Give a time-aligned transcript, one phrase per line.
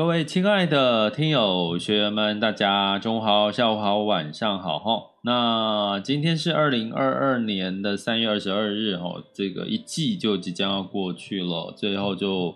[0.00, 5.10] 各位亲爱的听友学员们，大家中午好、下午好、晚上好哈。
[5.24, 12.54] 那今天是二零二二年的三月二十二日哈，这个一季就即将要过去了，最后就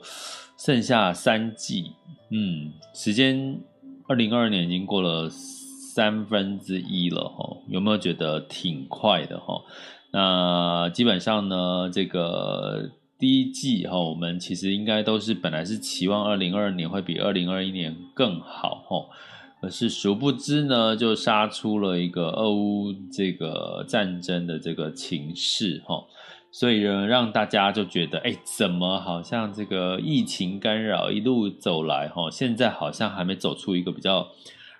[0.56, 1.92] 剩下三季。
[2.30, 3.60] 嗯，时间
[4.08, 9.60] 二零二二年已经过了三分之一了哈，有没有觉得挺快的哈？
[10.12, 12.90] 那基本上呢，这个。
[13.16, 19.06] 第一季哈，我们其实应该都是本来是期望二零二二年会比二零二一年更好哈，
[19.60, 26.04] 可是殊不知呢，就杀出了一个俄乌这个战争的这个情势哈，
[26.50, 34.28] 所以呢，让大家就觉得，哎，怎么好像这个疫情干扰一路走来哈，现在好像还没走出一个比较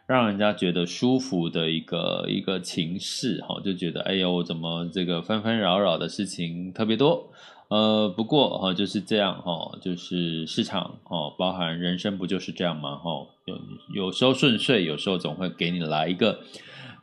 [0.07, 7.31] 让人家觉得舒服的一个一个情势哈，就觉得哎呦，怎么这个纷纷扰扰的事情特别多。
[7.75, 12.95] 呃，不过哈，就是这样哈，就是市场哦，包含人生不就是这样吗？
[12.95, 13.59] 哈，有
[13.93, 16.39] 有时候顺遂，有时候总会给你来一个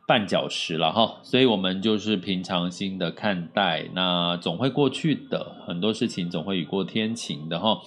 [0.08, 7.82] 绊脚石了哈，所以我们就是平常心的看待，那总会过去的，很多事情总会雨过天晴的哈。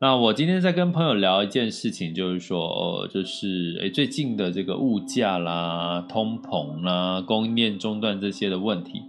[0.00, 9.00] 那我今天在跟朋友聊一件事情，就是说，呃，就是诶，最近的这个物价啦、通膨啦、供应链中断这些的问题。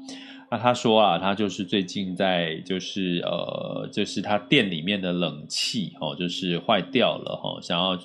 [0.51, 7.97] 那他说啊，他就是最近在，就是呃，就是他店里面的冷气哦，就是坏掉了哈，想要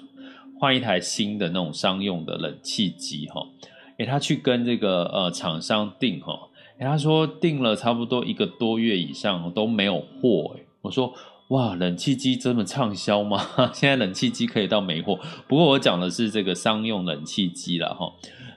[0.59, 3.47] 换一台新的那种商用的冷气机哈。
[3.99, 6.39] 诶，他去跟这个呃厂商订哈，
[6.79, 10.67] 诶，他说订了差不多一个多月以上都没有货诶。
[10.83, 11.15] 我说
[11.49, 13.39] 哇，冷气机这么畅销吗？
[13.73, 15.19] 现在冷气机可以到没货。
[15.47, 18.13] 不过我讲的是这个商用冷气机了哈。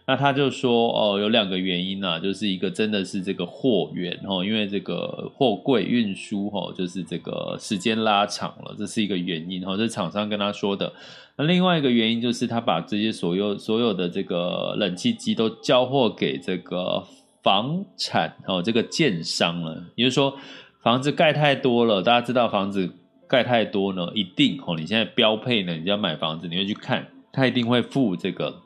[0.10, 10.94] 那他就说哦，有两个原因啊，就是一个真的是这个货源哦，因为这个货柜运输哦，就是这个时间拉长了，这是一个原因哦，这是厂商跟他说的。
[11.36, 17.04] 那另外一个原因就是他把这些所有所有的这个冷气机都交货给这个
[17.44, 19.84] 房产哦，这个建商了。
[19.96, 20.34] 也就是说，
[20.82, 22.90] 房子盖太多了，大家知道房子
[23.28, 28.62] 盖太多呢，一定哦，你现在标配呢，你要买房子，你会去看，他一定会付这个。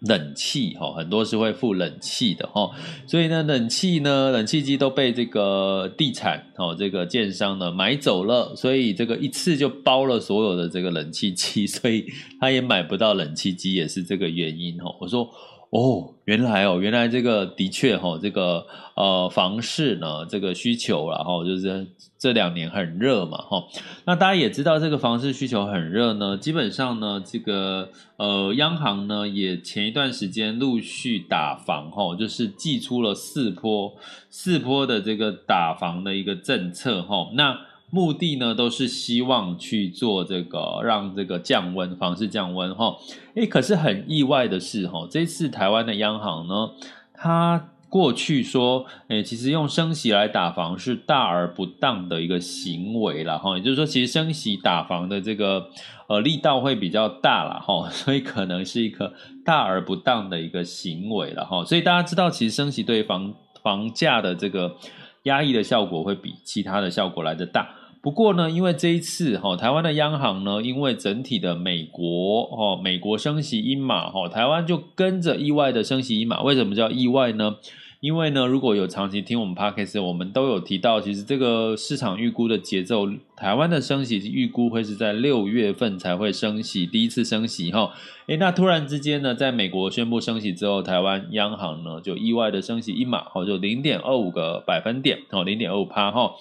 [0.00, 2.70] 冷气哈，很多是会附冷气的哈，
[3.06, 12.06] 所以呢，冷气呢，冷气机都被这个地产哦，这个建商呢买走了，所以这个一次就包了所有的这个冷气机， 所以
[12.40, 14.94] 他也买不到冷气机，也是这个原因哈。
[15.00, 15.30] 我说。
[15.70, 18.66] 哦，原来哦，原来这个的确哈、哦，这个
[18.96, 21.86] 呃房市呢，这个需求然后就是
[22.18, 23.64] 这两年很热嘛哈。
[24.04, 33.94] 那大家也知道，这个房市需求很热呢，基本上呢，这个呃央行呢也前一段时间陆续打房哈，就是寄出了四波
[34.28, 37.30] 四波的这个打房的一个政策哈。
[37.34, 37.56] 那
[37.90, 42.96] 目的呢，都是希望去做这个，让这个降温，房市降温哈。
[43.34, 46.70] 诶，可是很意外的是哈，这次台湾的央行呢，
[47.12, 53.56] 它过去说，诶，其实用升息来打房是大而不当的一个行为了哈。
[53.58, 55.68] 也就是说，其实升息打房的这个
[56.06, 59.12] 呃力道会比较大了哈， 所以可能是一个
[59.44, 61.64] 大而不当的一个行为了哈。
[61.64, 64.76] 所以大家知道，其实升息对房房价的这个
[65.24, 67.68] 压抑的效果会比其他的效果来得大。
[68.02, 76.42] 不过呢，因为这一次哈，台湾的央行呢，因为整体的美国哈，美国升息一码哈，台湾就跟着意外的升息一码。
[76.42, 77.56] 为什么叫意外呢？
[78.00, 83.06] 因为呢，如果有长期听我们 Podcast，我们都有提到，其实这个市场预估的节奏，
[83.36, 87.92] 台湾的升息预估会是在六月份才会升息，第一次升息哈。
[88.28, 96.32] 诶，那突然之间呢，在美国宣布升息之后，台湾央行呢就意外的升息一码，哦，就零点二五个百分点，哦，零点二五趴哈。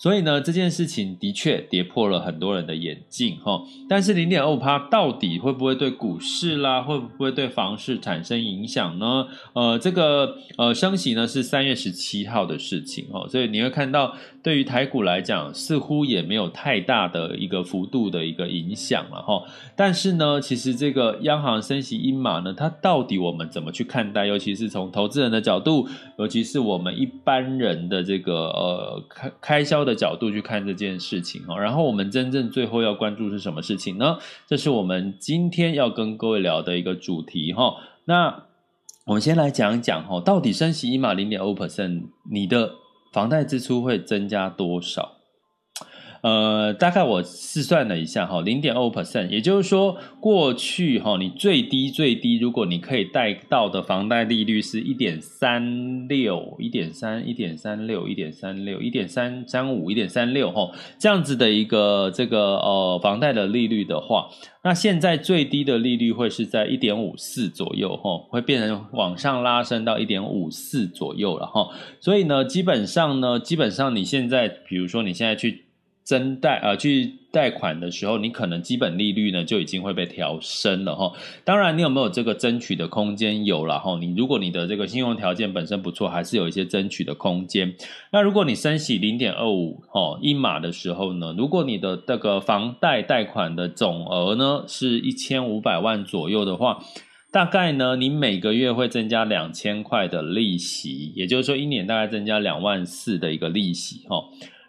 [0.00, 3.60] 所以呢，这件事情的确跌破了很多人的眼镜哈。
[3.86, 9.26] 但是零点二五趴到底会不会对股市啦，会不会对房市产生影响呢？
[9.52, 14.16] 呃，这个呃升息呢是三月十七号的事情哈，所以你会看到。
[14.42, 19.42] 对于台股来讲，似乎也没有太大的一个幅度的一个影响了哈。
[19.76, 24.24] 但是呢，其实这个央行升息一码呢，它到底我们怎么去看待？
[24.24, 31.58] 尤其是从投资人的角度，尤其是我们一般人的这个呃开开销的角度去看这件事情哈。
[31.58, 34.16] 然后我们真正最后要关注是什么事情呢？
[34.46, 37.74] 这是我们今天要跟各位聊的一个主题哈。
[38.06, 38.44] 那
[39.04, 42.76] 我们先来讲一讲哈，到底升息一码零点二五 percent，你的。
[43.10, 45.19] 房贷支出会增加多少？
[46.22, 64.28] 呃，大概我试算了一下哈，零点二 percent，也就是说，过去哈，你最低最低，如果你可以贷到的房贷利率是一点三六、一点三、一点三六、一点三六、一点三三五、一点三六哈，这样子的一个这个呃房贷的利率的话，
[64.62, 71.68] 那现在最低的利率会是在一点五四左右哈，会变成往上拉升到一点五四左右了哈。
[71.98, 75.64] 所以呢，基本上呢，基本上你现在，比如说你现在去。
[76.10, 81.12] 增贷呃，去贷款的时候，你可能基本利率呢就已经会被调升了哈。
[81.44, 83.44] 当然，你有没有这个争取的空间？
[83.44, 83.96] 有了哈。
[84.00, 87.72] 你如果你的这个信用条件本身不错，还是有一些争取的空间。
[88.10, 96.82] 那如果你升息零点二五哦一码的时候呢，如果你的这个房贷贷款的总额呢是一千五百万左右的话，
[97.30, 104.24] 大概呢你每个月会增加两千块的利息，也就是说一年大概增加两万四的一个利息哈。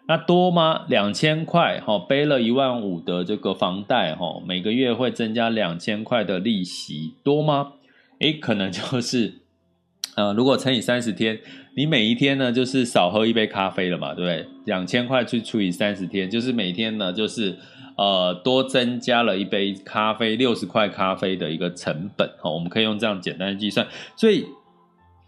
[0.08, 0.84] 那多吗？
[0.88, 7.74] 两千块，哈，背了一万五的这个房贷，哈，每个月会增加两千块的利息，多吗？
[8.18, 9.34] 诶，可能就是，
[10.16, 11.40] 呃，如果乘以三十天，
[11.76, 14.46] 你每一天呢，就是少喝一杯咖啡了嘛，对不对？
[14.66, 17.56] 两千块去除以三十天，就是每天呢，就是
[17.96, 24.46] 呃，多增加了一杯咖啡，六十块咖啡的一个成本，哈，我们可以用这样简单的计算，所以，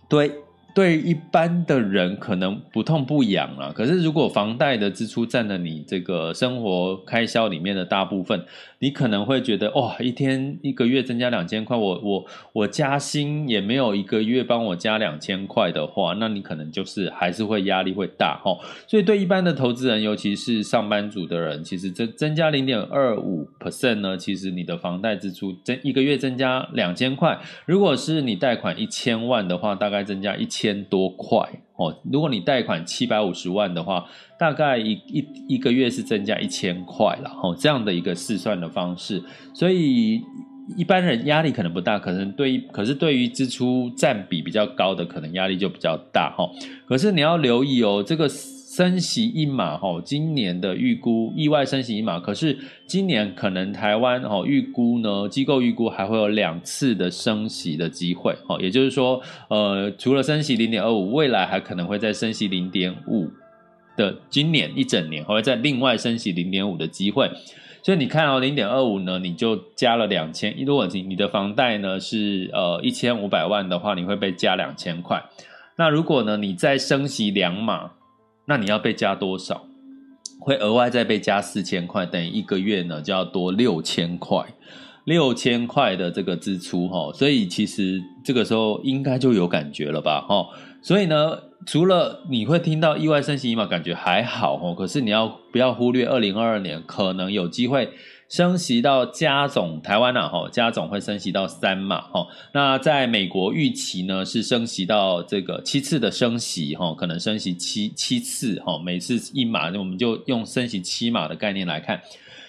[0.08, 0.43] 对。
[0.74, 8.44] 对一般的人可能不痛不痒啊，可是如果房贷的支出占了你这个生活开销里面的大部分，
[8.84, 18.58] 你可能会觉得哇，一天一个月增加两千块，我我我加薪也没有一个月帮我加两千块的话，那你可能就是还是会压力会大哦。
[18.86, 30.48] 所以对一般的投资人，尤其是上班族的人，其实增增加零点二五 percent 呢，其实你的房贷支出增一个月增加两千块，如果是你贷款一千万的话，大概增加一。
[30.54, 31.40] 千多块
[31.76, 34.04] 哦，如果你贷款七百五十万的话，
[34.38, 39.22] 大概一一一个月是增加一千块了哦，这样的一个试算的方式，
[39.52, 40.20] 所以
[40.76, 46.48] 一般人压力可能不大，可能对，可是对于支出占比比较高的，可能压力就比较大哈。
[46.86, 48.28] 可是你要留意哦，这个。
[48.74, 63.30] 升息一码哈，今年的预估意外升息一码，可是今年可能台湾哈预估呢，机构预估还会有两次的升息的机会哈，也就是说，呃，除了升息零点二五，未来还可能会再升息零点五
[63.96, 67.30] 的，今年一整年还会再另外升息零点五的机会，
[67.80, 75.22] 所以你看到零点二五呢，你就加了两千，如果你你的房贷呢是呃一千五百万的话，你会被加两千块，
[75.76, 77.92] 那如果呢你再升息两码。
[78.46, 79.66] 那你要被加多少？
[80.40, 84.54] 会额外再被加四千块，等于一个月呢就要多六千块，
[85.04, 90.46] 六千块的这个支出哈，所以其实这个时候应该就有感觉了吧哈。
[90.84, 97.88] 所以呢，除了你会听到意外升息一码，感觉还好哦，可是你要不要忽略二零二二年可能有机会。
[98.28, 102.26] 升息到加总台湾啊，哈，加总会升息到三码，哈。
[102.52, 112.00] 那在美国预期呢是升息到这个七次的升息，哈，可能升息七七次，哈，每次一码，我们就用升息七码的概念来看。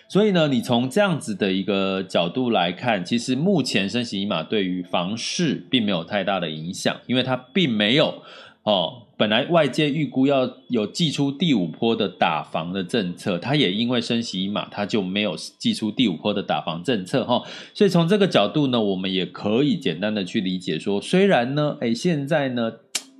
[0.08, 8.22] 所以呢，你从这样子的一个角度来看，其实目前升息一码对于房市并没有太大的影响，因为它并没有。
[8.64, 17.44] 哦，本来外界预估要有祭出第五波的打房的政策，它也因为升息一码，它就没有祭出第五波的打房政策哈。
[17.76, 22.72] 所以从这个角度呢，我们也可以简单的去理解说，虽然呢，哎，现在呢，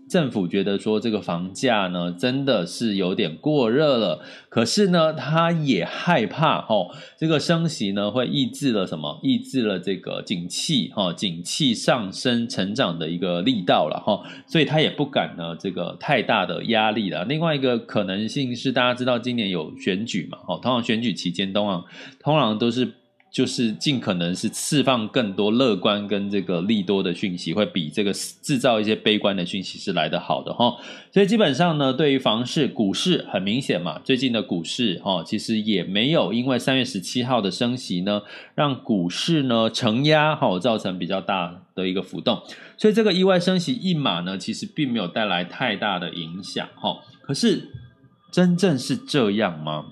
[0.08, 9.20] 政府觉得说这个房价呢真的是有点过热了，可是呢，他也害怕哦，这个升息呢会抑制了什么？
[9.24, 17.26] 抑制了这个景气哦，景气上升成长的一个力道了哈，所以他也不敢呢这个太大的压力了。
[17.26, 20.38] 另外一个可能性是，大家知道今年有选举嘛？
[20.48, 21.84] 哦，通常选举期间，通常
[22.20, 22.94] 通常都是。
[23.36, 30.78] 就是尽可能是释放更多乐观跟这个利多的讯息，会比这个制造一些悲观的讯息是来得好的哈。
[31.12, 38.22] 所以基本上呢，对于房市、股市很明显嘛，最近的股市哈，其实也没有因为三月十七号的升息呢，
[38.56, 42.42] 让股市呢承压哈，造成比较大的一个浮动。
[42.78, 47.00] 所以这个意外升息一码呢，其实并没有带来太大的影响哈。
[47.22, 47.68] 可是
[48.32, 49.88] 真正是这样吗？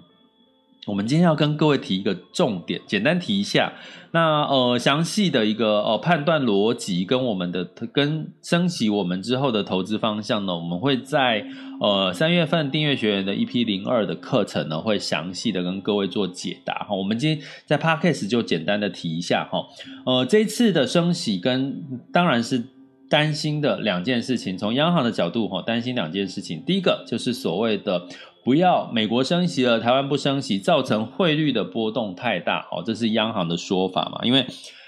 [0.85, 3.73] 我们今天要跟各位提一个重点，简单提一下。
[4.11, 11.45] 那呃，详细的一个呃判断逻辑跟我们的跟升级我们之后的投资方向呢，我们会在
[11.79, 16.95] 呃三月份订阅学员的 EP 零二的课程呢，会详细的跟各位做解答哈。
[16.95, 19.65] 我们今天在 Podcast 就简单的提一下哈。
[20.05, 22.61] 呃，这一次的升息跟当然是
[23.09, 26.61] 担心的两件事情，从央行的角度哈，担心两件事情。
[26.65, 28.07] 第一个就是所谓的。
[28.43, 34.19] 不要美国升息了，台湾不升息，造成汇率的波动太大哦，这是央行的说法嘛？
[34.23, 34.45] 因为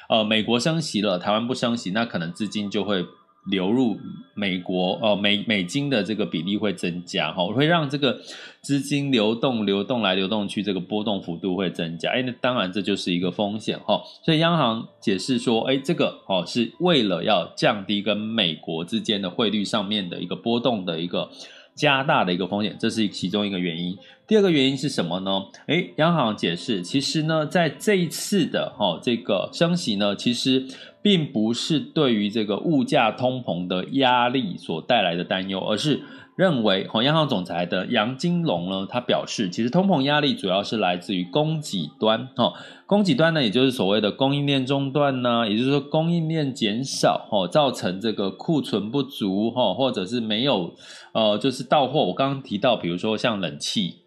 [0.09, 3.05] 呃，美国升息了，台湾不升息，那可能资金就会
[3.49, 3.97] 流入
[4.33, 8.19] 美国哦，美美金的这个比例会增加哈，会让这个
[8.61, 12.11] 资金流动流动来流动去，这个波动幅度会增加。
[12.11, 14.01] 哎，那当然这就是一个风险哈。
[14.21, 21.29] 所以央行解释说，哎，这个哦是为了要降低跟美国之间的汇率上面的一个波动的一个。
[21.75, 23.95] 加大的一个风险，这是其中一个原因。
[24.25, 25.43] 第二个原因是什么呢？
[25.67, 30.65] 诶，央行解释，其实呢，在这一次的哈这个升息呢，其实
[31.01, 36.01] 并不是对于这个物价通膨的压力所带来的担忧，而是。
[36.35, 42.53] 认为，哦，央行总裁的杨金龙呢，他表示，其实通膨压力主要是来自于供给端，哦，
[42.85, 50.73] 供给端呢，也就是所谓的供应链中断呢，也就是说供应链减少，哦，造成这个库存不足，哦，或者是没有，
[51.13, 52.05] 呃，就是到货。
[52.05, 54.04] 我刚刚提到，比如说像冷气。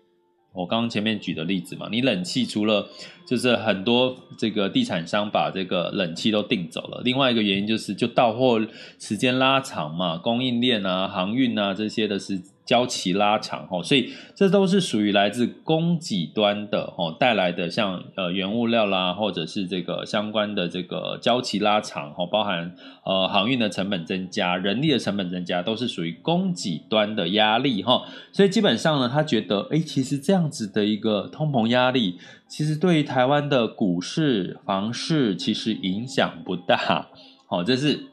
[0.58, 2.88] 我刚刚前面举的例子嘛，你冷气除了
[3.24, 8.60] 就是很多这个地产商把这个冷气都订走了，另外一个原因就是就到货
[8.98, 12.40] 时间拉长嘛，供应链啊、航运啊这些的是。
[12.68, 22.74] 交期拉长吼，所以这都是属于来自供给端的吼带来的，像呃原物料啦，或者是这个相关的这个交期拉长，包含
[23.06, 28.02] 呃航运的成本增加、人力的成本增加，都是属于供给端的压力哈。
[28.32, 37.08] 所以基本上呢，他觉得诶，其实这样子的一个通膨压力，其实对于台湾的股市、房市其实影响不大。
[37.46, 38.10] 好，这是。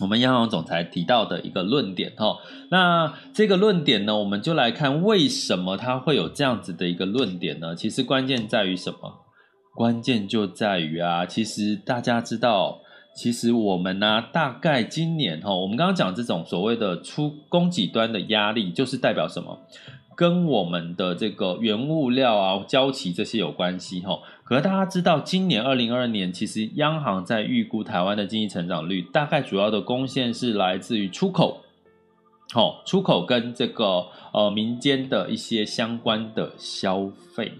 [0.00, 2.38] 我们央行总裁提到的一个论点哈，
[2.70, 7.74] 那这个论点呢，我们就来看为什么他会有这样子的一个论点呢？
[7.74, 9.20] 其实关键在于什么？
[9.74, 12.80] 关键就在于啊，其实大家知道，
[13.14, 19.60] 其实我们呢、大概今年哈，我们刚刚讲这种所谓的出供给端的压力，就是代表什么？
[20.16, 24.18] 跟我们的这个原物料啊、交期这些有关系哈。
[24.50, 31.60] 可是大家知道，今年二零二二年，其实央行在预估台湾的经济成长率，大概主要的贡献是来自于出口，
[32.52, 37.52] 好，出口跟这个呃民间的一些相关的消费。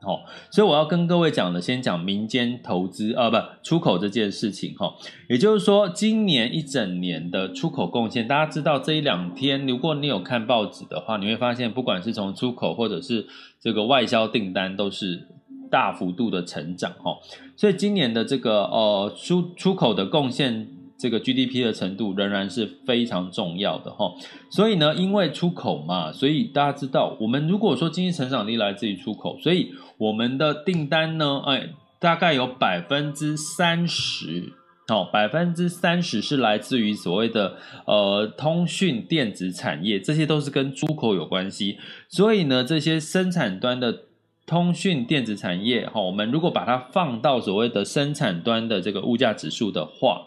[0.00, 4.94] 好，所以我要跟各位讲的，先讲民间投资，呃，不，出口这件事情，哈，
[5.28, 13.26] 也就是说，今年一整年的出口贡献，大家知道这一两天，如果你有看报纸的话，你会发现，不管是从出口或者是
[13.60, 15.26] 这个外销订单，都是
[15.70, 17.16] 大幅度的成长，哈，
[17.56, 20.68] 所以今年的这个呃出出口的贡献。
[21.00, 24.12] 这个 GDP 的程度仍然是非常重要的哈，
[24.50, 31.68] 所以呢，因为出口嘛，所以大家知道，我们如果说经济成长力来自于出口，所以我们的订单呢，哎，
[32.00, 34.52] 大概有百分之三十，
[34.88, 37.54] 哦，百分之三十是来自于所谓的
[37.86, 44.00] 呃通讯电子产业，这些都是跟出口有关系，所以呢，这些生产端的
[44.48, 50.22] 通讯电子产业，哈，我们如果把它放到所谓的生产端的这个物价指数的话。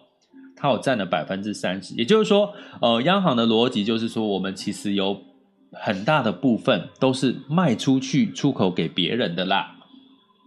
[0.54, 5.20] 它有占了百分之三十，也就是说，呃，央行的逻辑就是说，我们其实有
[5.72, 9.78] 很大的部分都是卖出去出口给别人的啦，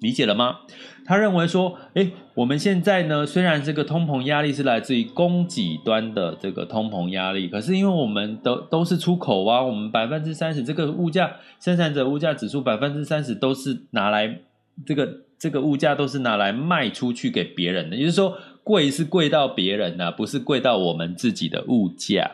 [0.01, 0.61] 理解了吗？
[1.07, 14.41] 他认为说，诶，我们现在呢，虽然这个通膨压力是来自于供给端的这个通膨压力，可是因为我们都都是出口啊，我们百分之三十这个物价生产者物价指数百分之三十都是拿来
[14.87, 15.09] 这个
[15.39, 18.37] 这个物价都是拿来卖出去给别人的，也就是说。
[18.65, 22.31] 贵是贵到别人的、不是贵到我们自己的物价。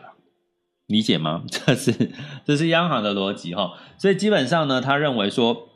[0.87, 1.43] 理解吗？
[1.51, 1.91] 这是
[2.45, 5.67] 这是央行的逻辑哈，所以基本上呢，他认为说。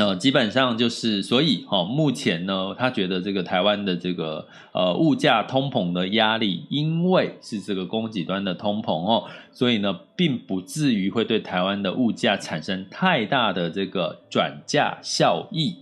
[0.00, 15.76] 呃，基本上就是，所以哈、哦，目前呢，他觉得这个台湾的这个呃物价通膨的压力，因为是这个供给端的通膨哦，所以呢，并不至于会对台湾的物价产生太大的这个转嫁效益。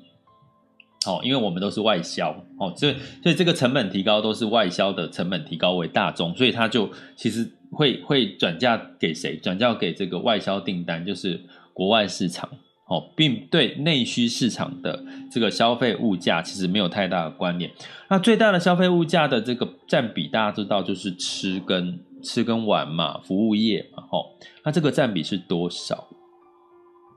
[1.07, 9.37] 哦，因为我们都是外销哦，所以所以这个成本提高都是外销的成本提高为大宗，所以他就其实会会转嫁给谁？
[9.37, 11.41] 转嫁给这个外销订单，就是
[11.73, 12.49] 国外市场。
[12.88, 17.71] 哦，并对内需市场的这个消费物价其实没有太大的关联。
[18.09, 24.35] 那最大的消费物价的这个占比，大家知道就是吃跟吃跟玩嘛，服务业嘛，吼。
[24.64, 26.09] 那这个占比是多少？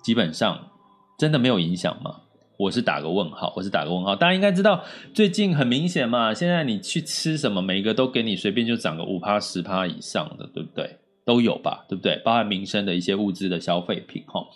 [0.04, 0.72] 基本上
[1.18, 2.18] 真的没有影响吗？
[2.58, 4.16] 我是打个问号，我是打个问号。
[4.16, 10.98] 大家应该知道，最近很明显嘛，现在你去吃什么，每一个都给你随便就涨个五趴十趴以上的，对不对？
[11.24, 12.18] 都有吧，对不对？
[12.26, 14.48] 包含民生的一些物资的消费品，吼。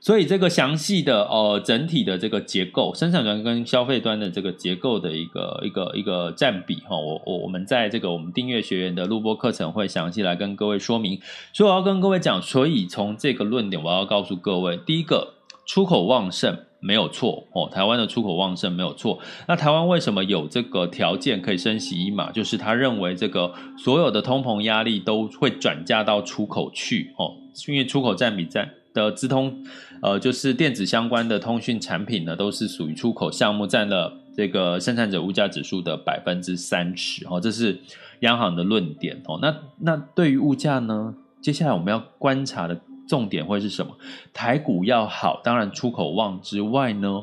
[0.00, 11.20] 所以这个详细的呃整体的这个结构，生产端跟消费端的这个结构的一个一个一个占比哈，我我我们在这个我们订阅学员的录播课程会详细来跟各位说明。
[11.52, 15.34] 所以我要跟各位讲，所以从这个论点，我要告诉各位，第一个
[15.66, 19.18] 出口旺盛没有错哦，台湾的出口旺盛没有错。
[19.48, 22.30] 那台湾为什么有这个条件可以升息一码？
[22.30, 27.34] 就是他认为这个所有的通膨压力都会转嫁到出口去哦，
[27.66, 28.70] 因为出口占比占。
[28.94, 29.64] 的资通，
[30.00, 37.80] 呃，就是电子相关的通讯产品呢，都是属于出口项目，占了这个生产者物价指数的百分之三十哦，这是
[38.20, 39.38] 央行的论点哦。
[39.42, 43.96] 那那对于物价呢，接下来我们要观察的重点会是什么？
[44.32, 47.22] 台股要好，当然出口旺之外呢，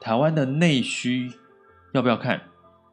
[0.00, 1.30] 台湾的内需
[1.92, 2.40] 要不要看？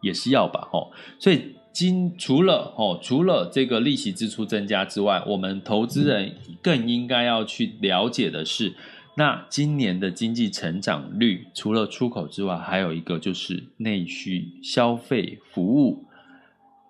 [0.01, 1.55] 也是要吧，哦，所以。
[1.73, 8.73] 今除了哦，除了这个利息支出增加之外，我们投资人更应该要去了解的是，
[9.15, 16.05] 那今年的经济成长率，除了出口之外，还有一个就是内需消费、服务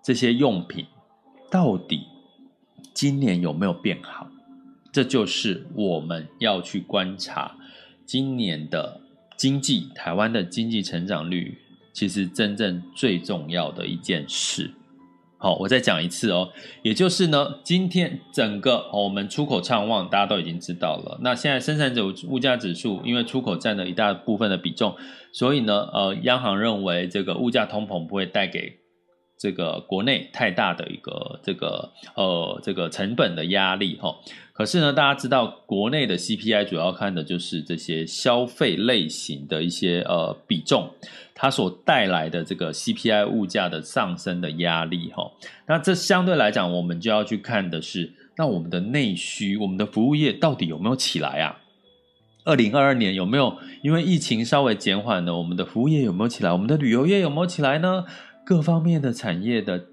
[0.04, 0.86] 这些用品，
[1.50, 2.06] 到底
[2.94, 4.28] 今年有没有变好？
[4.92, 7.56] 这就是我们要去观察
[8.06, 9.02] 今年的
[9.36, 11.58] 经济，台湾的经济成长率。
[11.94, 14.72] 其实真正最重要的一件事，
[15.42, 16.52] 好，我再讲一次哦，
[16.84, 21.18] 也就是呢，今天整个我们出口畅旺，大家都已经知道了。
[21.24, 24.96] 那现在生产者物价指数，因为出口占了一大部分的比重，
[25.34, 28.72] 所以呢，呃，央行认为这个物价通膨不会带给
[29.40, 34.16] 这个国内太大的一个这个呃这个成本的压力哈。
[34.54, 40.92] 可是呢，大家知道国内的 CPI 主要看的就是这些消费类型的一些呃比重。
[41.42, 45.32] 它所带来的这个 CPI 物价的上升的压力，哈，
[45.66, 51.58] 那这相对来讲，我们就要去看的是，那我们的内需，我们的服务业到底有没有起来啊？
[52.44, 55.36] 二零二二年有没有因为疫情稍微减缓呢？
[55.36, 56.52] 我们的服务业有没有起来？
[56.52, 58.06] 我们的旅游业有没有起来呢？
[58.46, 59.86] 各方面的产业的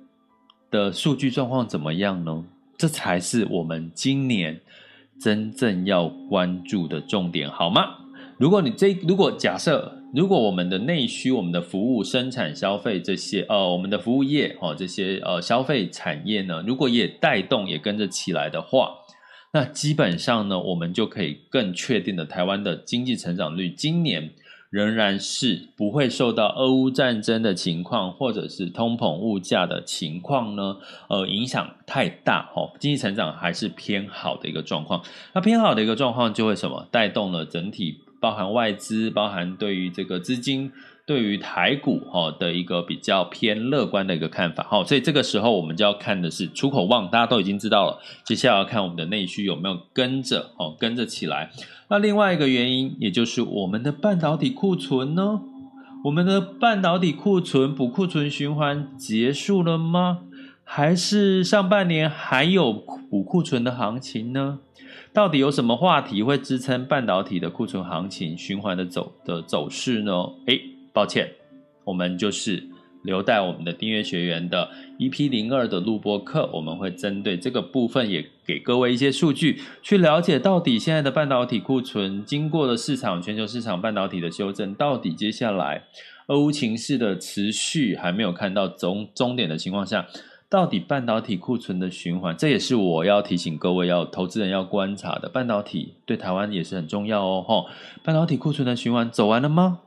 [0.71, 2.45] 的数据状况怎么样呢？
[2.77, 4.61] 这才是我们今年
[5.19, 7.95] 真正要关注的重点，好吗？
[8.37, 9.95] 如果你这，如果假设。
[10.15, 18.95] 如果我们的内需、我们的服务、生产、消费这些，呃，我们的服务业哦，这些呃消费产业呢，如果也带动、也跟着起来的话，
[19.53, 24.31] 那基本上呢，我们就可以更确定的，台湾的经济成长率今年
[24.71, 30.79] 仍然是不会受到俄乌战争的情况，或者是通膨物价的情况呢，
[31.11, 35.03] 呃，影响太大哦，经济成长还是偏好的一个状况。
[35.35, 36.89] 那偏好的一个状况就会什么？
[36.91, 38.01] 带动了整体。
[38.21, 40.73] 包含外资，包含对于这个资金，
[41.07, 51.51] 对于台股哈的一个比较偏乐观的一个看法哈，所以这个时候我们就要看的是出口旺，大家都已经知道了，接下来要看我们的内需有没有跟着哦跟着起来。
[51.89, 55.41] 那另外一个原因，也就是我们的半导体库存呢？
[56.05, 60.21] 我们的半导体库存补库存循环结束了吗？
[60.63, 62.73] 还是上半年还有
[63.11, 64.59] 补库存的行情呢？
[65.13, 70.13] 到底有什么话题会支撑半导体的库存行情循环的走的走势呢？
[70.47, 70.61] 诶，
[70.93, 71.29] 抱歉，
[71.85, 72.63] 我们就是
[73.03, 85.85] 留待我们的订阅学员的 EP 零二的录播课，我们会针对这个部分也给各位一些数据，去了解到底现在的半导体库存经过了市场全球市场半导体的修正，到底接下来
[86.29, 90.07] 俄乌情势的持续还没有看到终终点的情况下。
[90.51, 95.29] 到底半导体库存的循环，这也是我要提醒各位要投资人要观察的。
[95.29, 97.67] 半导体对台湾也是很重要哦，吼！
[98.03, 99.81] 半导体库存的循环走完了吗？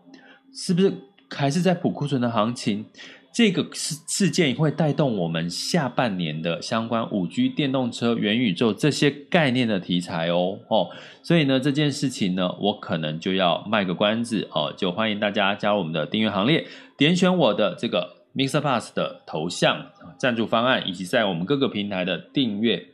[0.54, 0.94] 是不是
[1.30, 2.86] 还是在补库存的行情？
[3.34, 10.90] 这个事事件会带动我们下半年的相关五 G、电动车、元宇宙这些概念的题材哦哦，
[11.24, 22.88] 所以呢，这件事情呢，我可能就要卖个关子哦，就欢迎大家加入我们的订阅行列，点选我的这个 MixerPass 的头像赞助方案，以及在我们各个平台的订阅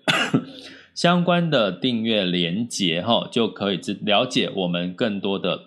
[0.95, 5.65] 相关的订阅连接哈、就可以知了解我们更多的。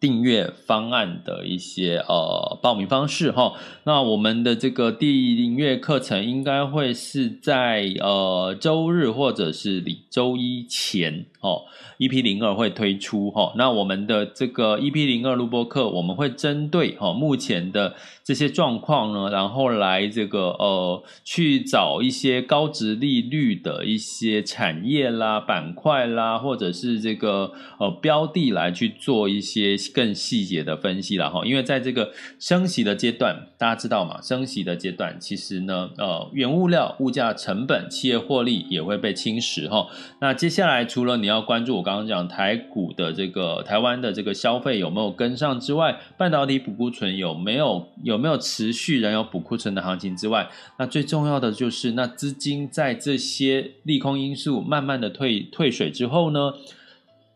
[0.00, 11.62] 订阅方案的一些呃报名方式哈，那我们的这个第一订阅课程应该会是在呃周日或者是礼周一前哦。
[11.98, 31.44] EP 零二会推出哈，那我们的这个 EP 零二录播课，我们会针对哈目前的这些状况呢，然后来这个呃去找一些高值利率的一些产业啦、板块啦，或者是这个呃标的来去做一些更细节的分析了哈。
[31.44, 39.88] 因为在这个升息的阶段，大家知道嘛，升息的阶段其实呢，呃，原物料物价成本、企业获利也会被侵蚀哈。
[40.20, 41.82] 那接下来除了你你要关注我。
[41.82, 56.54] 刚刚讲台股的这个台湾的这个消费有没有跟上之外，半导体补库存有没有有没有持续燃油补库存的行情之外，那最重要的就是那资金在这些利空因素慢慢的退退水之后呢？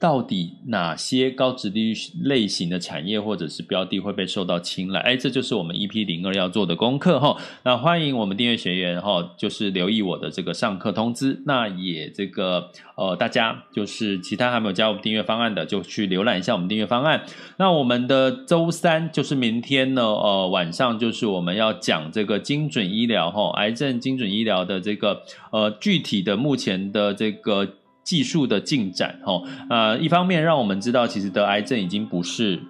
[0.03, 4.99] 到底哪些高值利率类型的产业或者是标的会被受到青睐？
[4.99, 7.37] 哎，这就是我们 EP 零二要做的功课哈。
[7.63, 11.41] 那欢迎我们订阅学员哈，就是留意我的这个上课通知。
[11.47, 17.25] 那也这个呃，大家就是其他还没有加入订阅方案的，就去浏览一下我们订阅方案。
[17.59, 27.69] 那我们的周三就是明天呢，呃，晚上就是我们要讲这个精准医疗哈，癌症精准医疗的这个呃具体的目前的这个。
[28.05, 32.61] 技术的进展，哈，呃，一方面让我们知道，其实得癌症已经不是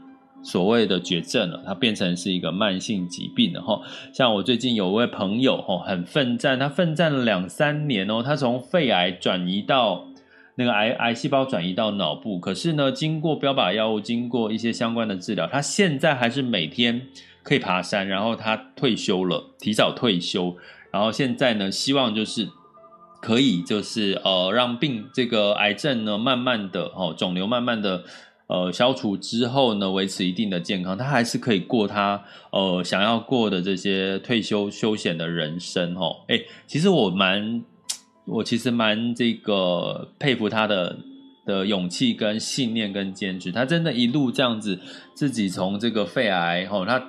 [0.42, 3.80] 所谓的绝症了，它变成是一个慢性疾病了，哈。
[4.12, 10.06] 像我最近有位朋友，哈，很奋战，他奋战了两三年哦，他从肺癌转移到
[10.56, 17.00] 那个癌癌细胞转移到脑部，可是呢，经过标靶药物，经过一些相关的治疗，他现在还是每天
[17.42, 20.54] 可以爬山，然后他退休了，提早退休，
[20.90, 22.48] 然后现在呢，希望就是。
[23.22, 28.02] 可以，就是呃，让病这个癌症呢，慢慢的哦，肿瘤慢慢的
[28.48, 36.16] 呃消除之后呢，维持一定的健康，他还是可以过他呃想要过的这些退休休闲的人生哦。
[36.26, 37.62] 诶，其实我蛮，
[38.26, 40.96] 我其实蛮这个佩服他的
[41.46, 44.80] 的勇气跟信念跟坚持，他真的一路这样子，
[45.14, 47.00] 自己从这个肺癌哦，他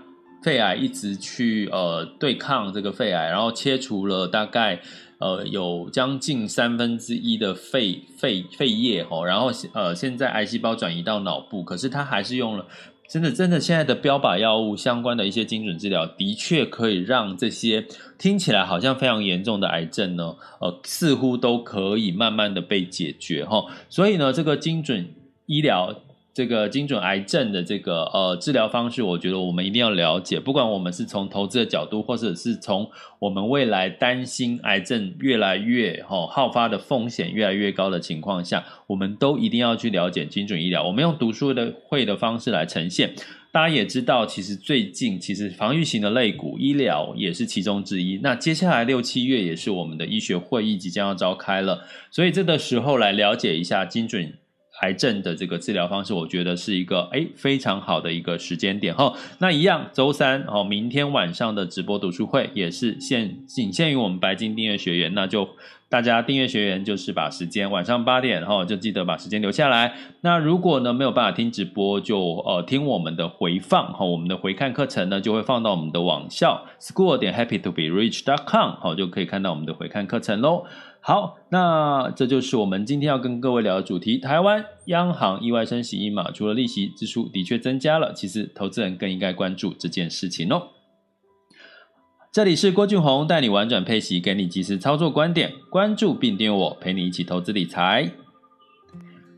[0.43, 4.81] 肺癌一直去呃对抗这个肺癌，然后切除了大概。
[5.19, 12.65] 呃，有将近三分之一的肺肺肺叶哦，然后呃，现在癌细胞转移到脑部，可是他还是用了
[13.07, 17.85] 真的真的现在的标靶药物相关的一些精准治疗，的确可以让这些
[18.17, 23.63] 听起来好像非常严重的癌症呢，呃，似乎都可以慢慢的被解决哈。
[23.87, 25.07] 所以呢，这个精准
[25.45, 25.95] 医疗。
[26.33, 30.39] 这个精准癌症的这个呃治疗方式，我觉得我们一定要了解。
[30.39, 40.83] 不管我们是从投资的角度，或者是从我们未来担心癌症越来越哈、哦、好发的风险越来越高的情况下，我们都一定要去了解精准医疗。
[40.87, 43.13] 我们用读书的会的方式来呈现。
[43.51, 48.19] 大家也知道，其实最近其实防御型的类股医疗也是其中之一。
[48.23, 54.33] 那接下来六七月也是我们的医学会议即将要召开了，所以这个时候来了解一下精准。
[54.81, 59.13] 癌症的这个治疗方式，我觉得是一个诶非常好的一个时间点哈。
[59.37, 65.47] 那一样，周三哦，明天晚上的直播读书会也是限仅限于我们白金订阅学员，那就
[65.93, 69.93] 大家订阅学员就是把时间晚上八点哈，就记得把时间留下来。
[70.21, 80.65] 那如果呢没有办法听直播，就呃听我们的回放哈，我们的回看课程呢就会放到我们的网校 school 点 happy to be rich dot com 好，就可以看到我们的回看课程喽。
[80.99, 84.17] 好，那这就是我们今天要跟各位聊的主题。
[84.17, 90.69] 台湾央行意外升息一码，除了利息支出的确增加了，其实投资人更应该关注这件事情哦。
[92.33, 98.09] 这里是郭俊宏带你玩转配息，给你及时操作观点，关注并订阅我，陪你一起投资理财。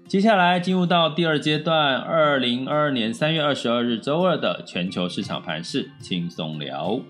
[0.07, 7.01] 接下来进入到第二阶段，二零二二年三月二十二日周二的全球市场盘势轻松聊。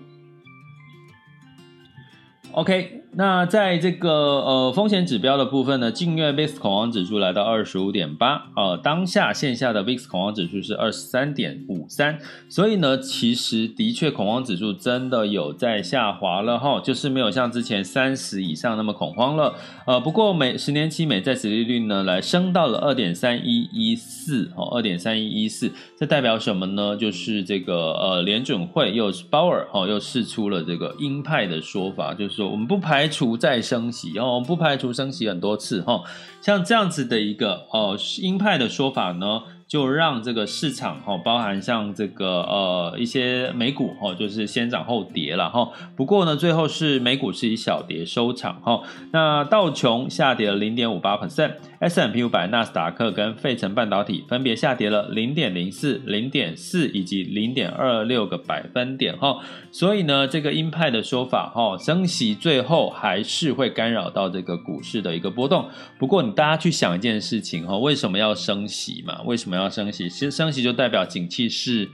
[2.50, 3.05] OK。
[3.18, 12.18] 那在这个呃风险指标的部分呢，近月 VIX 恐慌指数来到二十五点八，呃，当下线下的 VIX 恐慌指数是二十三点五三，
[12.50, 19.54] 所以呢，其实的确恐慌指数真的有在下滑了哈，就是没有像之前三十以上那么恐慌了。
[19.86, 26.94] 呃，不过美十年期美债殖利率呢，来升到了二点三一一四哦，二点三一一四，这代表什么呢？
[26.94, 33.05] 就是这个呃联准会又是鲍尔哦，又试出了这个鹰派的说法，就是说我们不排。
[33.06, 36.02] 排除再升息哦，不排除升息很多次哈，
[36.42, 39.42] 像这样子的一个哦鹰派的说法呢。
[39.68, 45.68] 就让这个市场哈，包含像这个呃一些美股哈，就是先涨后跌了哈。
[45.96, 48.80] 不过呢，最后是美股是以小跌收场哈。
[49.10, 59.40] 那道琼下跌了零点五八 percent S M P 五百、纳斯达克跟费城半导体分别下跌了零点零四、零点四以及零点二六个百分点哈。
[59.72, 65.68] 所以呢，这个鹰派的说法哈，升息最后还是会干扰到这个股市的一个波动。
[65.98, 69.22] 不过你大家去想一件事情哈，为什么要升息嘛？
[69.24, 69.56] 为什么？
[69.56, 71.88] 要升息，其实升息就代表景气是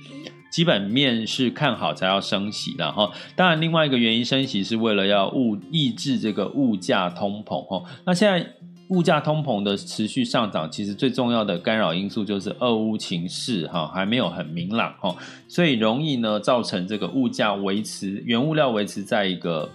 [0.51, 3.09] 基本面是看好才要升息的哈。
[3.37, 7.85] 当然，另外一个原因升息是为了要物抑制这个物价通膨哈。
[8.05, 8.55] 那现在
[8.93, 15.17] 物价通膨的持续上涨，其实最重要的干扰因素就是俄乌情势哈还没有很明朗哈，
[15.49, 19.69] 所以容易呢造成这个物价维持原物料维持在一个。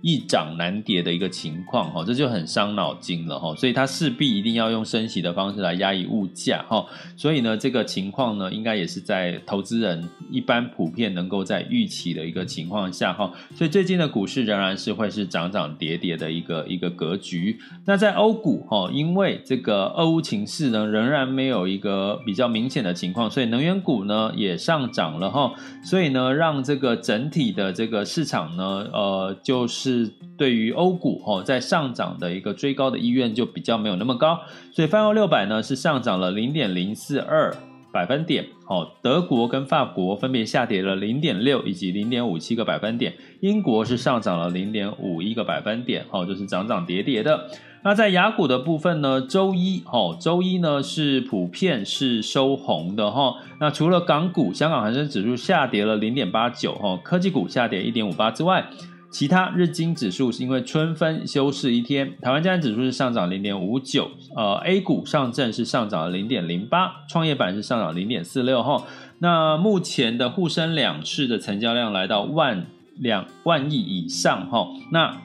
[0.00, 17.58] 易涨难跌的一个情况哈，这就很伤脑筋了哈，所以它势必一定要用升息的方式来压抑物价哈，所以呢，这个情况呢，应该也是在投资人一般普遍能够在预期的一个情况下哈，所以最近的股市仍然是会是涨涨跌跌的一个一个格局。
[17.84, 29.87] 那在欧股哈，因为这个俄乌情势呢，仍然没有一个比较明显的情况，所以能源股呢也上涨了哈，所以呢，让这个整体的这个市场呢，呃，就是。
[29.88, 37.54] 是对于欧股哦，在上涨的一个追高的意愿就比较没有那么高，所以泛欧六百呢是上涨了零点零四二
[37.90, 47.48] 百分点哦，德国跟法国分别下跌了零点六以及零点五七个百分点，英国是上涨了零点五一个百分点哦，就是涨涨跌跌的。
[47.84, 53.36] 那在雅股的部分呢，周一哦，周一呢是普遍是收红的哈。
[53.60, 58.66] 那除了港股，香港恒生指数下跌了零点八九哈，科技股下跌一点五八之外。
[59.10, 68.84] 其他日经指数是因为春分休市一天，台湾加权指数是上涨零点五九，呃，A 股上证是上涨了零点零八，创业板是上涨零点四六哈。
[69.18, 72.66] 那目前的沪深两市的成交量来到万
[72.96, 75.16] 两万亿以上哈，那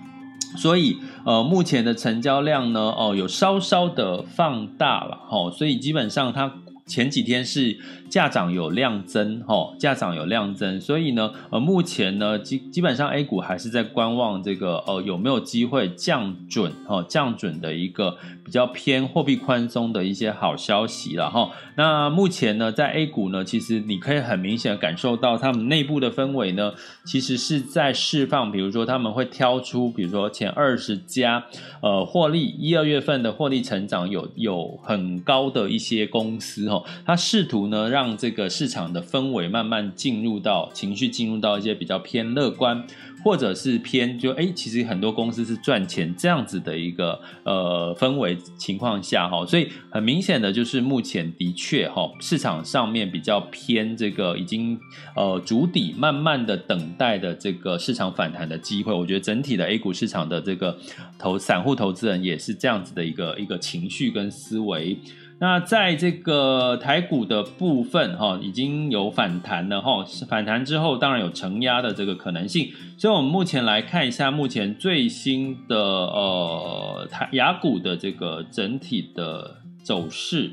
[0.55, 6.53] 所以呃目前的成交量呢哦有稍稍的放大了哈，所以基本上它
[6.85, 7.77] 前几天是。
[8.13, 18.15] 价涨有量增，哈，价涨有量增，所以呢，呃，目前呢，基基本上 A 股还是在观望这个，呃，有没有机会降准，哈，降准的一个
[18.45, 21.49] 比较偏货币宽松的一些好消息了，哈。
[21.75, 31.43] 那目前呢，在 A 股呢，其实你可以很明显的感受到他们内部的氛围呢，其实是在释放，比如说他们会挑出，比如说前二十家，
[31.81, 42.85] 呃，获利一二月份的获利成长有有很高的一些公司，哈，他试图呢让这个市场的氛围慢慢进入到情绪，进入到一些比较偏乐观，
[43.23, 54.79] 或者是偏就哎，其实很多公司是赚钱这样子的一个呃氛围情况下哈，所以很明显的就是目前的确哈市场上面比较偏这个已经
[55.15, 60.77] 呃筑底，慢慢的等待的这个市场反弹的机会，我觉得整体的 A 股市场的这个
[61.19, 64.97] 投散户投资人也是这样子的一个一个情绪跟思维。
[65.43, 80.51] 那在这个台股的部分，哈，已经有反弹了，哈，反弹之后当然有承压的这个可能性，所以我们目前来看一下目前最新的呃台雅股的这个整体的走势，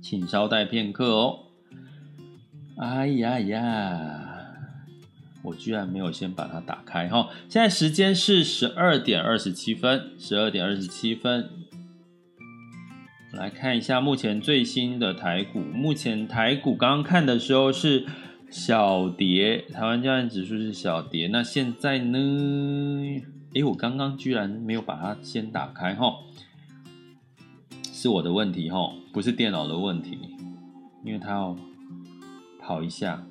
[0.00, 1.40] 请稍待片刻哦。
[2.76, 4.46] 哎呀呀，
[5.42, 11.50] 我居然没有先把它打开哈，现在时间是十二点二十七分，十二点二十七分。
[13.32, 15.58] 来看一下目前最新的台股。
[15.58, 18.04] 目前台股刚刚看的时候是
[18.50, 21.28] 小跌，台湾加权指数是小跌。
[21.28, 23.22] 那现在呢？
[23.54, 26.14] 诶，我刚刚居然没有把它先打开哈，
[27.90, 30.18] 是我的问题哈，不是电脑的问题，
[31.02, 31.56] 因为它要
[32.60, 33.24] 跑一下。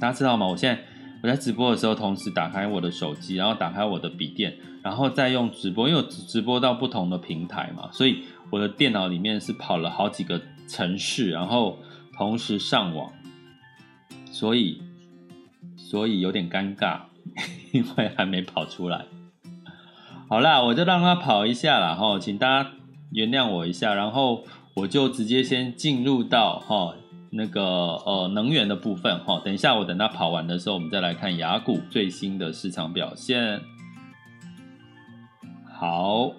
[0.00, 0.46] 大家知道吗？
[0.46, 0.82] 我现在
[1.22, 8.24] 我在直播的时候，同时打开我的手机，然后打开我的笔电，然后再用直播，因为我直播到不同的平台嘛，所以。
[8.52, 11.78] 我的电脑里面是跑了好几个城市，然后
[12.12, 13.10] 同时上网，
[14.30, 14.82] 所以
[15.76, 17.00] 所以有点尴尬。
[17.72, 19.06] 因为还没跑出来。
[20.28, 22.72] 好啦，我就让它跑一下啦，哈，请大家
[23.10, 26.94] 原谅我一下，然后我就直接先进入到哈
[27.30, 29.40] 那个呃能源的部分哈。
[29.42, 33.62] 等一下我等它跑完的时候，我们再来看雅股最新的市场表现。
[35.72, 36.32] 好。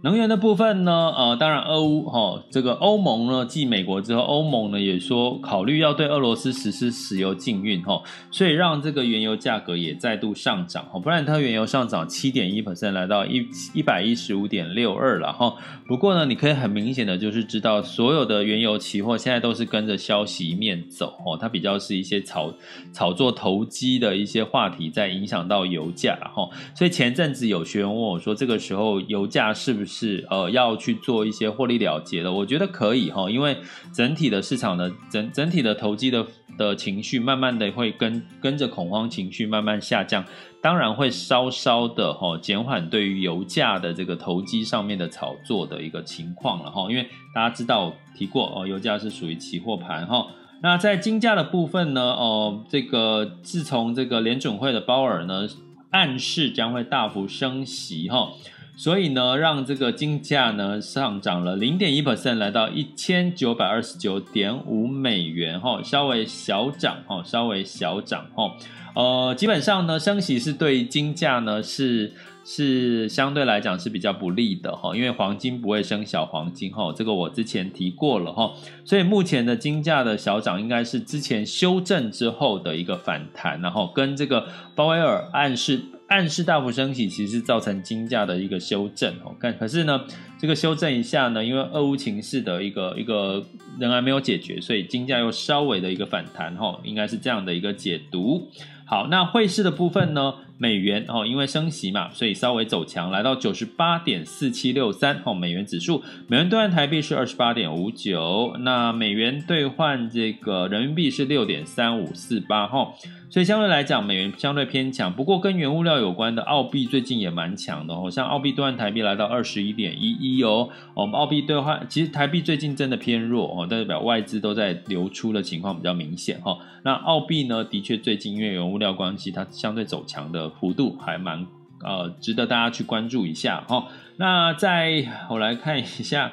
[0.00, 15.56] 能源的部分呢，呃，当然，俄乌哈，这个欧盟呢，继美国之后，欧盟呢也说考虑要对俄罗斯实施石油禁运哈，所以让这个原油价格也再度上涨哈，布兰特原油上涨七点一 percent，来到一一百一十五点六二了哈。
[15.88, 22.54] 不过呢，你可以很明显的就是知道，所有的原油期货现在都是跟着消息面走哦，它比较是一些炒
[22.92, 26.48] 炒作投机的一些话题在影响到油价哈。
[26.76, 29.87] 所以前阵子有学员问我说，这个时候油价是不是？
[29.88, 33.56] 是呃，要去做一些获利了结的，我觉得可以哈，因为
[33.92, 36.24] 整体的市场的整整体的投机的
[36.56, 40.24] 的情绪，慢慢的会跟跟着恐慌情绪慢慢下降，
[40.62, 50.26] 当然会稍稍的哈减缓对于油价的这个投机上面的炒作的一个情况了哈，因为大家知道我提过哦，油价是属于期货盘哈，
[50.62, 55.48] 那在金价的部分呢，哦，这个自从这个联准会的鲍尔呢
[55.90, 58.32] 暗示将会大幅升息哈。
[58.78, 68.54] 所以呢，让这个金价呢上涨了零点一 percent，来到一千九百二十九点五美元，哈，稍微小涨，哈，稍微小涨，哈，
[68.94, 72.12] 呃，基本上呢，升息是对金价呢是
[72.44, 78.52] 是相对来讲是比较不利的，哈，因为黄金不会升小黄金，哈，这个我之前提过了，哈，
[78.84, 85.82] 所以目前的金价的小涨应该是之前修正之后的一个反弹，然后跟这个鲍威尔暗示。
[86.08, 89.34] 暗示大幅升息，其实是造成金价的一个修正哦。
[89.38, 90.04] 看，可是呢，
[90.38, 93.44] 这个修正一下呢，因为俄乌情势的一个一个
[93.78, 98.48] 仍然没有解决，所以金价又稍微的一个反弹哈，应该是这样的一个解读。
[98.84, 100.34] 好，那汇市的部分呢？
[100.60, 105.32] 美元哦，因为升息嘛，所以稍微走强，来到九十八点四七六三哦。
[105.32, 112.92] 美元指数，美元兑换台币是二十八点五九，那美元兑换这个人民币是六点三五四八哈。
[113.30, 115.12] 所以相对来讲，美元相对偏强。
[115.12, 120.70] 不过跟原物料有关的澳币最近也蛮强的哦，像澳币兑换台币来到二十一点一一哦。
[120.94, 126.56] 我们澳币兑换，其实台币最近真的偏弱哦，代表外资都在流出的情况比较明显哈。
[126.84, 131.46] 那澳币呢，的确最近因为原物料关系，它相对走强的幅度还蛮
[131.84, 133.88] 呃值得大家去关注一下哈。
[134.16, 136.32] 那再我来看一下，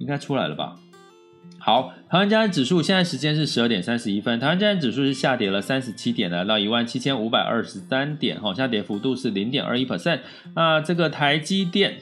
[0.00, 0.74] 应该出来了吧？
[1.58, 10.20] 好，台湾加权指数现在时间是十二点三十一分，台湾加权指数是下跌了三十七点，来到一万七千五百二十三点，哈，下跌幅度是零点二一 percent。
[10.56, 12.00] 那这个台积电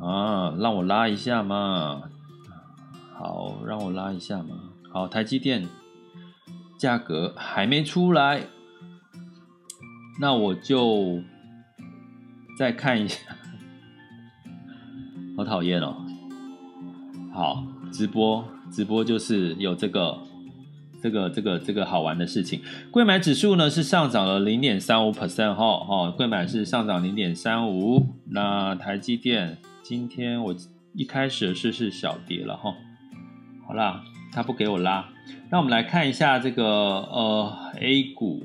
[0.00, 2.02] 啊，让我拉一下嘛，
[3.18, 5.66] 好，让我拉一下嘛，好，台积电
[6.78, 8.42] 价格还没出来，
[10.20, 11.20] 那我就
[12.56, 13.18] 再看一下，
[15.36, 16.05] 好讨厌哦。
[17.36, 20.18] 好，直播直播就是有这个
[21.02, 22.62] 这个这个这个好玩的事情。
[22.90, 28.06] 柜买指数呢是上涨了零点三五 percent 哈，哈，柜买是上涨零点三五。
[28.30, 30.56] 那台积电今天我
[30.94, 32.72] 一开始是是小跌了哈。
[33.68, 35.06] 好啦，他不给我拉，
[35.50, 38.44] 那我们来看一下这个呃 A 股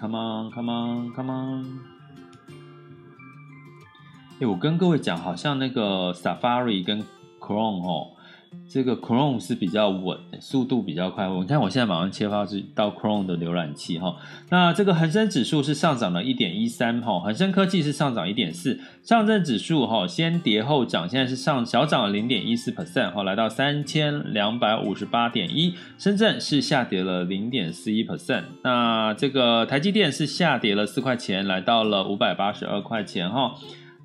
[0.00, 1.89] ，Come on Come on Come on。
[4.40, 7.04] 哎，我跟各位讲，好像那个 Safari 跟
[7.38, 8.06] Chrome 哦，
[8.66, 11.28] 这个 Chrome 是比较稳，速度比较快。
[11.28, 14.16] 我看我现在马上切换到 Chrome 的浏览器哈。
[14.48, 25.74] 那这个恒生指数是上涨了一点一三哈，恒生科技是上涨一点四，上证指数哈先跌后涨，现在是上小涨了零点一四 percent 哈，来到三千两百五十八点一。
[25.98, 28.44] 深圳是下跌了零点四一 percent。
[28.64, 33.54] 那这个台积电是下跌了四块钱，来到了五百八十二块钱哈。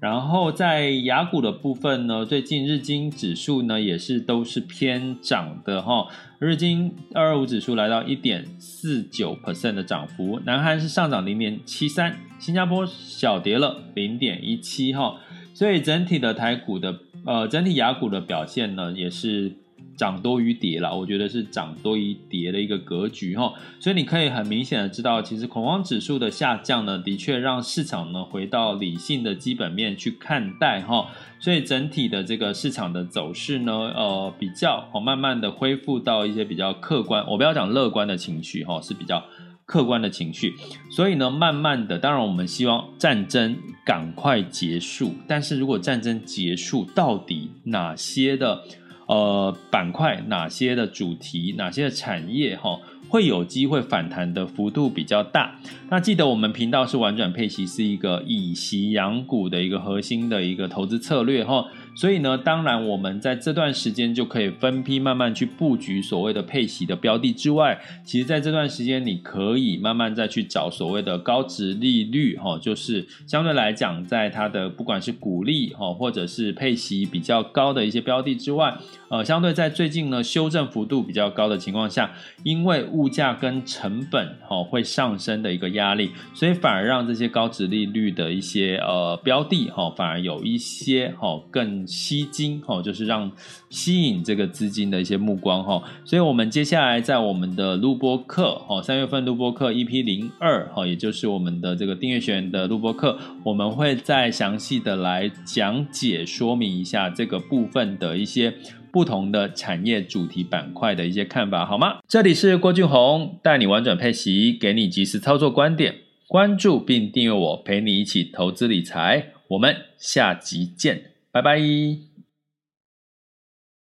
[0.05, 15.17] 然后在雅股的部分呢，最近日经指数呢也是都是偏涨的哈，日经二二五指数来到一点四九 percent 的涨幅，南韩是上涨零点七三，新加坡小跌了零点一七哈，
[15.55, 19.53] 所以整体的台股的呃整体雅股的表现呢也是。
[19.97, 31.07] 涨多于跌了，我觉得是涨多于跌的一个格局哈，所以你可以很明显的知道，其实恐慌指数的下降呢，的确让市场呢回到理性的基本面去看待哈，
[31.39, 39.23] 所以整体的这个市场的走势呢，呃，比较哦，慢慢的恢复到一些比较客观，我不要讲乐观的情绪哈，是比较
[39.65, 40.53] 客观的情绪，
[40.91, 48.61] 所以呢，慢慢的，当然我们希望战争赶快结束，但是如果战争结束，到底哪些的？
[49.07, 52.79] 呃板块、哪些的主题、哪些的产业哈。
[53.07, 55.55] 会有机会反弹的幅度比较大。
[55.89, 61.67] 那记得我们频道是玩转配息，是一个以息养股的一个核心的一个投资策略哈。
[61.95, 78.77] 所以呢，当然我们在这段时间就可以分批慢慢去布局所谓的配息的标的之外，其实在这段时间你可以慢慢再去找所谓的高值利率哈，就是相对来讲，在它的不管是股利哈，或者是配息比较高的一些标的之外，
[79.09, 82.11] 呃，相对在最近呢修正幅度比较高的情况下，
[82.43, 91.84] 因为物价跟成本哈会上升的一个压力，所以反而让这些高值利率的一些呃标的哈，反而有一些哈更。
[91.85, 93.31] 吸金哈，就是让
[93.69, 108.53] 吸引这个资金的一些目光哈，所以我们接下来在我们的录播课哈，三月份录播课 EP 零二哈，也就是我们的这个订阅学员的录播课，我们会再详细的来讲解说明一下这个部分的一些
[108.91, 111.97] 不同的产业主题板块的一些看法，好吗？
[112.07, 115.95] 这里是郭俊宏，带你玩转配息，给你及时操作观点，
[116.27, 121.14] 关注并订阅我，陪你一起投资理财，我们下集见。
[121.35, 122.14] 拜拜。